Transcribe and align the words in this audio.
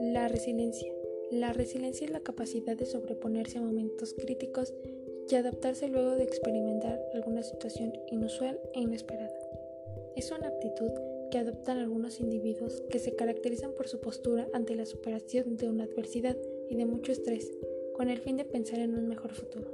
La 0.00 0.26
resiliencia. 0.26 0.92
La 1.30 1.52
resiliencia 1.52 2.06
es 2.06 2.10
la 2.10 2.20
capacidad 2.20 2.76
de 2.76 2.86
sobreponerse 2.86 3.58
a 3.58 3.62
momentos 3.62 4.14
críticos 4.14 4.74
y 5.30 5.34
adaptarse 5.36 5.86
luego 5.88 6.16
de 6.16 6.24
experimentar 6.24 7.00
alguna 7.14 7.42
situación 7.42 7.92
inusual 8.10 8.58
e 8.74 8.80
inesperada. 8.80 9.38
Es 10.16 10.32
una 10.32 10.48
aptitud 10.48 10.90
que 11.30 11.38
adoptan 11.38 11.78
algunos 11.78 12.18
individuos 12.18 12.82
que 12.90 12.98
se 12.98 13.14
caracterizan 13.14 13.74
por 13.74 13.86
su 13.86 14.00
postura 14.00 14.48
ante 14.52 14.74
la 14.74 14.86
superación 14.86 15.56
de 15.56 15.68
una 15.68 15.84
adversidad 15.84 16.36
y 16.68 16.74
de 16.74 16.86
mucho 16.86 17.12
estrés, 17.12 17.52
con 17.94 18.10
el 18.10 18.18
fin 18.18 18.36
de 18.36 18.44
pensar 18.44 18.80
en 18.80 18.96
un 18.96 19.06
mejor 19.06 19.32
futuro. 19.34 19.72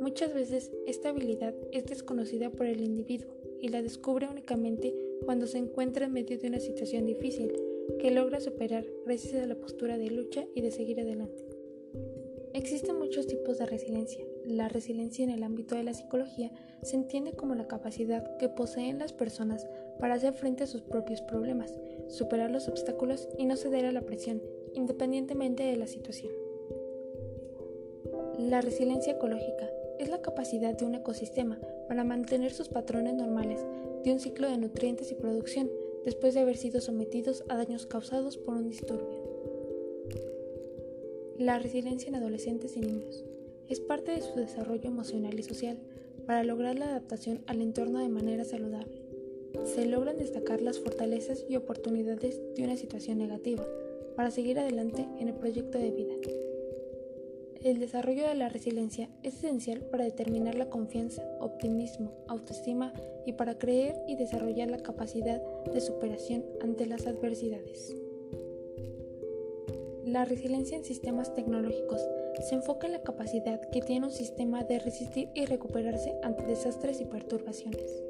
Muchas 0.00 0.34
veces 0.34 0.70
esta 0.86 1.08
habilidad 1.08 1.54
es 1.70 1.86
desconocida 1.86 2.50
por 2.50 2.66
el 2.66 2.82
individuo 2.82 3.32
y 3.62 3.68
la 3.68 3.80
descubre 3.80 4.28
únicamente 4.28 4.92
cuando 5.24 5.46
se 5.46 5.56
encuentra 5.56 6.06
en 6.06 6.12
medio 6.12 6.36
de 6.36 6.48
una 6.48 6.58
situación 6.58 7.06
difícil 7.06 7.52
que 7.98 8.10
logra 8.10 8.40
superar 8.40 8.84
gracias 9.06 9.42
a 9.42 9.46
la 9.46 9.54
postura 9.54 9.96
de 9.96 10.10
lucha 10.10 10.44
y 10.54 10.60
de 10.60 10.72
seguir 10.72 11.00
adelante. 11.00 11.46
Existen 12.52 12.98
muchos 12.98 13.28
tipos 13.28 13.58
de 13.58 13.66
resiliencia. 13.66 14.26
La 14.44 14.68
resiliencia 14.68 15.22
en 15.22 15.30
el 15.30 15.44
ámbito 15.44 15.76
de 15.76 15.84
la 15.84 15.94
psicología 15.94 16.50
se 16.82 16.96
entiende 16.96 17.32
como 17.32 17.54
la 17.54 17.68
capacidad 17.68 18.36
que 18.36 18.48
poseen 18.48 18.98
las 18.98 19.12
personas 19.12 19.66
para 20.00 20.14
hacer 20.14 20.34
frente 20.34 20.64
a 20.64 20.66
sus 20.66 20.82
propios 20.82 21.22
problemas, 21.22 21.72
superar 22.08 22.50
los 22.50 22.68
obstáculos 22.68 23.28
y 23.38 23.46
no 23.46 23.56
ceder 23.56 23.86
a 23.86 23.92
la 23.92 24.02
presión, 24.02 24.42
independientemente 24.74 25.62
de 25.62 25.76
la 25.76 25.86
situación. 25.86 26.32
La 28.38 28.60
resiliencia 28.60 29.12
ecológica 29.12 29.70
es 29.98 30.08
la 30.08 30.22
capacidad 30.22 30.76
de 30.76 30.84
un 30.84 30.94
ecosistema 30.94 31.58
para 31.88 32.04
mantener 32.04 32.52
sus 32.52 32.68
patrones 32.68 33.14
normales 33.14 33.64
de 34.04 34.12
un 34.12 34.20
ciclo 34.20 34.48
de 34.48 34.58
nutrientes 34.58 35.10
y 35.12 35.14
producción 35.14 35.70
después 36.04 36.34
de 36.34 36.40
haber 36.40 36.56
sido 36.56 36.80
sometidos 36.80 37.44
a 37.48 37.56
daños 37.56 37.86
causados 37.86 38.36
por 38.36 38.54
un 38.54 38.68
disturbio. 38.68 39.22
La 41.38 41.58
resiliencia 41.58 42.08
en 42.08 42.16
adolescentes 42.16 42.76
y 42.76 42.80
niños 42.80 43.24
es 43.68 43.80
parte 43.80 44.12
de 44.12 44.22
su 44.22 44.34
desarrollo 44.34 44.88
emocional 44.88 45.38
y 45.38 45.42
social 45.42 45.78
para 46.26 46.44
lograr 46.44 46.78
la 46.78 46.86
adaptación 46.86 47.42
al 47.46 47.62
entorno 47.62 48.00
de 48.00 48.08
manera 48.08 48.44
saludable. 48.44 49.02
Se 49.64 49.86
logran 49.86 50.18
destacar 50.18 50.60
las 50.60 50.78
fortalezas 50.78 51.44
y 51.48 51.56
oportunidades 51.56 52.40
de 52.54 52.64
una 52.64 52.76
situación 52.76 53.18
negativa 53.18 53.66
para 54.16 54.30
seguir 54.30 54.58
adelante 54.58 55.06
en 55.18 55.28
el 55.28 55.34
proyecto 55.34 55.78
de 55.78 55.90
vida. 55.90 56.14
El 57.64 57.78
desarrollo 57.78 58.26
de 58.26 58.34
la 58.34 58.48
resiliencia 58.48 59.08
es 59.22 59.34
esencial 59.34 59.82
para 59.82 60.02
determinar 60.02 60.56
la 60.56 60.68
confianza, 60.68 61.22
optimismo, 61.38 62.10
autoestima 62.26 62.92
y 63.24 63.34
para 63.34 63.56
creer 63.56 63.94
y 64.08 64.16
desarrollar 64.16 64.68
la 64.68 64.78
capacidad 64.78 65.40
de 65.72 65.80
superación 65.80 66.44
ante 66.60 66.86
las 66.86 67.06
adversidades. 67.06 67.94
La 70.04 70.24
resiliencia 70.24 70.76
en 70.76 70.84
sistemas 70.84 71.34
tecnológicos 71.34 72.00
se 72.48 72.56
enfoca 72.56 72.88
en 72.88 72.94
la 72.94 73.02
capacidad 73.02 73.60
que 73.70 73.80
tiene 73.80 74.06
un 74.06 74.12
sistema 74.12 74.64
de 74.64 74.80
resistir 74.80 75.28
y 75.36 75.44
recuperarse 75.44 76.16
ante 76.24 76.42
desastres 76.42 77.00
y 77.00 77.04
perturbaciones. 77.04 78.02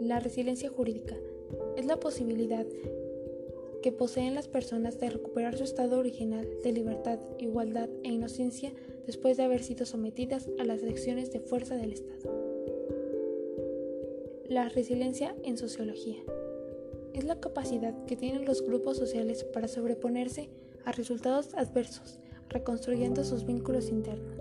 La 0.00 0.20
resiliencia 0.20 0.70
jurídica 0.70 1.16
es 1.76 1.84
la 1.86 1.98
posibilidad 1.98 2.64
que 3.84 3.92
poseen 3.92 4.34
las 4.34 4.48
personas 4.48 4.98
de 4.98 5.10
recuperar 5.10 5.58
su 5.58 5.64
estado 5.64 5.98
original 5.98 6.48
de 6.62 6.72
libertad, 6.72 7.18
igualdad 7.38 7.90
e 8.02 8.08
inocencia 8.08 8.72
después 9.04 9.36
de 9.36 9.42
haber 9.42 9.62
sido 9.62 9.84
sometidas 9.84 10.48
a 10.58 10.64
las 10.64 10.82
acciones 10.82 11.30
de 11.32 11.40
fuerza 11.40 11.76
del 11.76 11.92
Estado. 11.92 12.32
La 14.48 14.70
resiliencia 14.70 15.36
en 15.44 15.58
sociología 15.58 16.16
es 17.12 17.24
la 17.24 17.38
capacidad 17.40 18.06
que 18.06 18.16
tienen 18.16 18.46
los 18.46 18.62
grupos 18.62 18.96
sociales 18.96 19.44
para 19.44 19.68
sobreponerse 19.68 20.48
a 20.86 20.92
resultados 20.92 21.52
adversos, 21.52 22.20
reconstruyendo 22.48 23.22
sus 23.22 23.44
vínculos 23.44 23.90
internos. 23.90 24.40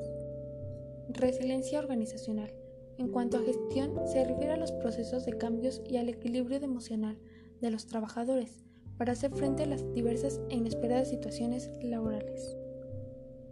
Resiliencia 1.09 1.79
organizacional. 1.79 2.53
En 2.97 3.09
cuanto 3.09 3.39
a 3.39 3.43
gestión, 3.43 4.07
se 4.07 4.23
refiere 4.23 4.53
a 4.53 4.57
los 4.57 4.71
procesos 4.71 5.25
de 5.25 5.37
cambios 5.37 5.81
y 5.85 5.97
al 5.97 6.07
equilibrio 6.07 6.59
emocional 6.59 7.17
de 7.59 7.71
los 7.71 7.87
trabajadores 7.87 8.62
para 8.97 9.13
hacer 9.13 9.31
frente 9.31 9.63
a 9.63 9.67
las 9.67 9.91
diversas 9.93 10.41
e 10.49 10.55
inesperadas 10.55 11.09
situaciones 11.09 11.71
laborales. 11.81 12.57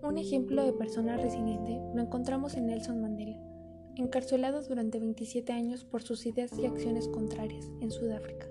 Un 0.03 0.18
ejemplo 0.18 0.66
de 0.66 0.74
persona 0.74 1.18
resiliente 1.18 1.79
lo 1.94 2.02
encontramos 2.02 2.56
en 2.56 2.68
Nelson 2.68 3.02
Mandela, 3.02 3.40
encarcelado 3.96 4.62
durante 4.63 5.00
27 5.00 5.53
años 5.53 5.85
por 5.85 6.02
sus 6.02 6.25
ideas 6.25 6.52
y 6.57 6.66
acciones 6.66 7.07
contrarias 7.07 7.69
en 7.81 7.91
Sudáfrica. 7.91 8.47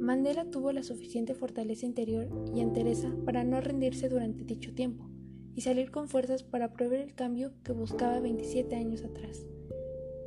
Mandela 0.00 0.46
tuvo 0.46 0.72
la 0.72 0.82
suficiente 0.82 1.34
fortaleza 1.34 1.84
interior 1.84 2.28
y 2.54 2.60
entereza 2.60 3.14
para 3.26 3.44
no 3.44 3.60
rendirse 3.60 4.08
durante 4.08 4.44
dicho 4.44 4.74
tiempo 4.74 5.10
y 5.54 5.60
salir 5.60 5.90
con 5.90 6.08
fuerzas 6.08 6.42
para 6.42 6.72
proveer 6.72 7.02
el 7.02 7.14
cambio 7.14 7.52
que 7.62 7.72
buscaba 7.72 8.20
27 8.20 8.74
años 8.74 9.04
atrás. 9.04 9.46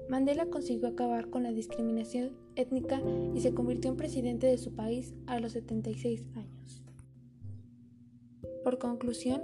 Mandela 0.09 0.46
consiguió 0.46 0.88
acabar 0.88 1.30
con 1.30 1.44
la 1.44 1.52
discriminación 1.52 2.32
étnica 2.57 3.01
y 3.34 3.40
se 3.40 3.53
convirtió 3.53 3.90
en 3.91 3.97
presidente 3.97 4.47
de 4.47 4.57
su 4.57 4.73
país 4.75 5.13
a 5.28 5.40
los 5.40 5.53
76 5.53 6.25
años. 6.35 6.84
Por 8.63 8.79
conclusión, 8.79 9.41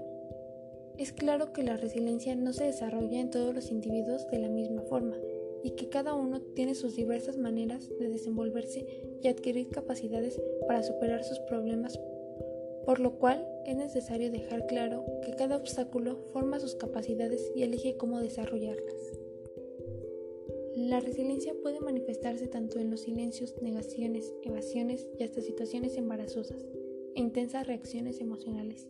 es 0.98 1.14
claro 1.14 1.54
que 1.54 1.64
la 1.64 1.78
resiliencia 1.78 2.36
no 2.36 2.54
se 2.54 2.66
desarrolla 2.66 3.20
en 3.20 3.30
todos 3.30 3.56
los 3.56 3.72
individuos 3.72 4.28
de 4.30 4.40
la 4.40 4.50
misma 4.50 4.82
forma 4.84 5.16
y 5.64 5.72
que 5.72 5.90
cada 5.90 6.14
uno 6.14 6.42
tiene 6.42 6.76
sus 6.76 6.96
diversas 6.96 7.38
maneras 7.38 7.90
de 8.00 8.10
desenvolverse 8.10 8.86
y 9.24 9.28
adquirir 9.28 9.70
capacidades 9.70 10.42
para 10.68 10.84
superar 10.84 11.24
sus 11.24 11.40
problemas, 11.40 11.98
por 12.86 13.00
lo 13.00 13.18
cual 13.18 13.48
es 13.66 13.78
necesario 13.78 14.30
dejar 14.30 14.68
claro 14.68 15.06
que 15.24 15.32
cada 15.32 15.56
obstáculo 15.56 16.18
forma 16.34 16.60
sus 16.60 16.76
capacidades 16.76 17.50
y 17.56 17.64
elige 17.64 17.96
cómo 17.96 18.20
desarrollarlas. 18.20 19.23
La 20.76 21.00
resiliencia 21.00 21.54
puede 21.62 21.80
manifestarse 21.80 22.48
tanto 22.48 22.80
en 22.80 22.90
los 22.90 23.02
silencios, 23.02 23.54
negaciones, 23.62 24.34
evasiones 24.42 25.08
y 25.20 25.24
hasta 25.24 25.42
situaciones 25.42 25.98
embarazosas 25.98 26.66
e 27.14 27.20
intensas 27.22 27.68
reacciones 27.68 28.20
emocionales. 28.20 28.88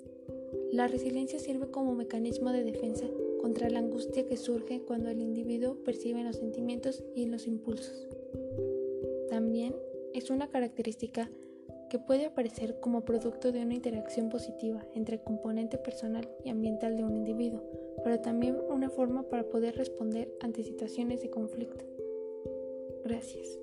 La 0.72 0.88
resiliencia 0.88 1.40
sirve 1.40 1.72
como 1.72 1.94
mecanismo 1.94 2.54
de 2.54 2.64
defensa 2.64 3.06
contra 3.42 3.70
la 3.70 3.80
angustia 3.80 4.26
que 4.26 4.38
surge 4.38 4.82
cuando 4.82 5.10
el 5.10 5.20
individuo 5.20 5.76
percibe 5.84 6.24
los 6.24 6.38
sentimientos 6.38 7.04
y 7.16 7.26
los 7.26 7.48
impulsos. 7.48 8.08
También 9.30 9.76
es 10.14 10.30
una 10.30 10.48
característica 10.50 11.30
que 11.94 12.00
puede 12.00 12.26
aparecer 12.26 12.80
como 12.80 13.06
producto 13.06 13.52
de 13.52 13.62
una 13.62 13.76
interacción 13.76 14.30
positiva 14.30 14.84
entre 14.96 15.18
el 15.18 15.22
componente 15.22 15.78
personal 15.78 16.28
y 16.44 16.50
ambiental 16.50 16.98
de 16.98 17.04
un 17.04 17.16
individuo, 17.16 17.62
pero 18.04 18.20
también 18.20 18.58
una 18.68 18.90
forma 18.90 19.30
para 19.30 19.44
poder 19.44 19.76
responder 19.76 20.34
ante 20.42 20.64
situaciones 20.64 21.22
de 21.22 21.30
conflicto. 21.30 21.86
Gracias. 23.04 23.63